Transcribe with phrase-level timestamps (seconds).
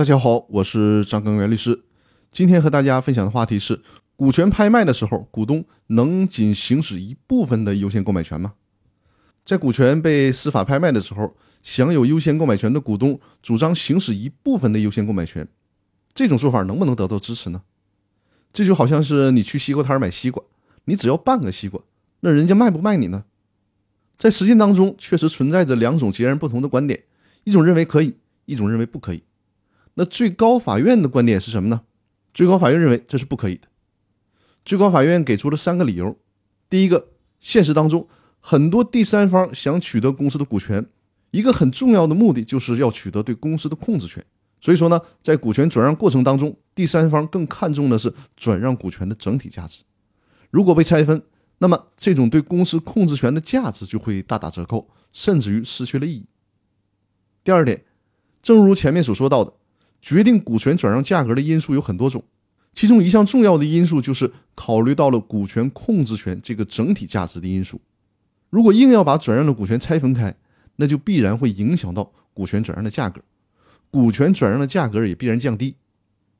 [0.00, 1.82] 大家好，我是张根元律师。
[2.32, 3.82] 今天和大家分享的话题是：
[4.16, 8.54] 股权拍卖的时候，股东能仅行使一部分的优先购买权吗？
[9.44, 15.46] 在股权被司法拍卖的时候，享有优先购买权的股东主张行使一部分的优先购买权，
[16.14, 17.60] 这种做法能不能得到支持呢？
[18.54, 20.42] 这就好像是你去西瓜摊买西瓜，
[20.86, 21.78] 你只要半个西瓜，
[22.20, 23.24] 那人家卖不卖你呢？
[24.16, 27.02] 在实践当中，确实存在着两种截然不同的观点，
[27.44, 28.14] 一种认为可以，
[28.46, 29.22] 一种认为不可以。
[30.00, 31.82] 那最高法院的观点是什么呢？
[32.32, 33.68] 最高法院认为这是不可以的。
[34.64, 36.16] 最高法院给出了三个理由：
[36.70, 37.08] 第一个，
[37.38, 38.08] 现实当中
[38.40, 40.86] 很多第三方想取得公司的股权，
[41.32, 44.24] 一个很重要的目的就是要取得对公司的控制权。
[44.58, 49.82] 所以说呢，在股权转让过程当中，第三方更看重的是转让股权的整体价值。
[50.50, 51.22] 如果被拆分，
[51.58, 56.24] 那么这种对公司控制权的价值就会大打折扣，甚至于失去了意义。
[57.44, 57.84] 第二点，
[58.40, 59.52] 正如前面所说到的。
[60.00, 62.22] 决定股权转让价格的因素有很多种，
[62.72, 67.80] 其中一项重要的因素就是考虑到了股权控制权这个整体价值的因素。
[68.48, 70.34] 如果硬要把转让的股权拆分开，
[70.76, 73.20] 那就必然会影响到股权转让的价格，
[73.90, 75.76] 股权转让的价格也必然降低。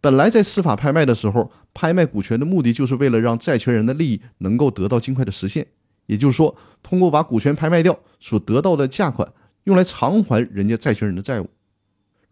[0.00, 5.64] 本来在司法拍卖的时候，拍卖股权的目的就是为了让债权人的利益能够得到尽快的实现，
[6.06, 9.32] 也就是说，通过把股权拍卖掉所得到的价款，
[9.64, 11.48] 用来偿还人家债权人的债务。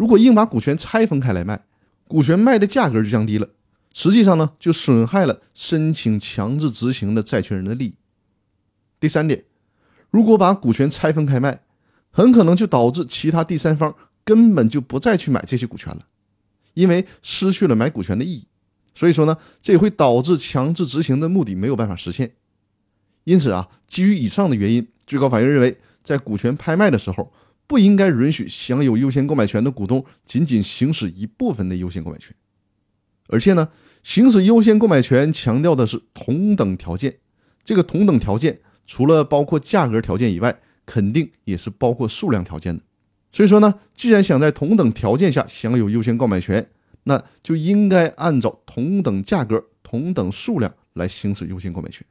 [0.00, 1.62] 如果硬把股权拆分开来卖，
[2.08, 3.46] 股权卖的价格就降低了，
[3.92, 7.94] 实际上呢，就损害了申请强制执行的债权人的利益。
[8.98, 9.44] 第三点，
[10.08, 11.60] 如果把股权拆分开卖，
[12.10, 16.06] 很可能就导致其他第三方根本就不再去买这些股权了，
[16.72, 18.46] 因为失去了买股权的意义。
[18.94, 22.32] 所以说呢，这也会导致强制执行的目的没有办法实现。
[23.24, 27.30] 因此啊，基于以上的原因，最高法院认为，在股权拍卖的时候。
[27.70, 32.34] 不应该允许享有优先购买权的股东仅仅行使一部分的优先购买权，
[33.28, 33.68] 而且呢，
[34.02, 37.18] 行使优先购买权强调的是同等条件。
[37.62, 42.82] 这个同等条件除了包括价格条件以外，肯定也是包括数量条件的。
[43.30, 46.68] 所以说呢，既然想在同等条件下享有优先购买权，
[47.04, 52.04] 那就应该按照同等价格、同等数量来行使优先购买权。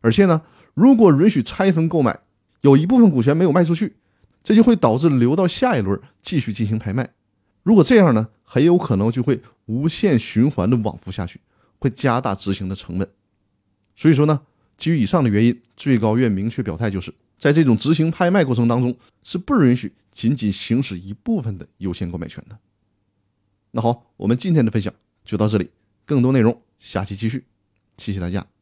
[0.00, 0.42] 而且呢，
[0.74, 2.20] 如果允许拆分购买，
[2.60, 3.96] 有一部分股权没有卖出去。
[4.42, 7.08] 这就会导致留到下一轮继续进行拍卖。
[7.62, 11.40] 如果这样呢，很有可能就会无限循环的往复下去，
[11.78, 13.08] 会加大执行的成本。
[13.94, 14.40] 所以说呢，
[14.76, 22.58] 基于以上的原因，最高院明确表态，就是在这种执行拍卖过程当中，是不允许仅仅行使一部分的优先购买权的。
[23.72, 24.92] 那好，我们今天的分享
[25.24, 25.70] 就到这里，
[26.06, 27.44] 更多内容下期继续，
[27.98, 28.59] 谢谢大家。